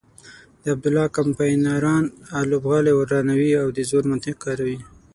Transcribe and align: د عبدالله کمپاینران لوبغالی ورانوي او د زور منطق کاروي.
د 0.61 0.63
عبدالله 0.73 1.05
کمپاینران 1.17 2.03
لوبغالی 2.51 2.93
ورانوي 2.95 3.51
او 3.61 3.67
د 3.77 3.79
زور 3.89 4.03
منطق 4.11 4.35
کاروي. 4.45 4.79